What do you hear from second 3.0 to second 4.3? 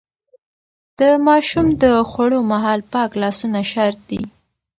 لاسونه شرط دي.